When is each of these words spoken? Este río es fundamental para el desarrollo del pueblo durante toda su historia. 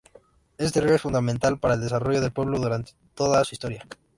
Este 0.57 0.81
río 0.81 0.95
es 0.95 1.01
fundamental 1.03 1.59
para 1.59 1.75
el 1.75 1.81
desarrollo 1.81 2.21
del 2.21 2.31
pueblo 2.31 2.57
durante 2.59 2.93
toda 3.13 3.43
su 3.43 3.53
historia. 3.53 3.87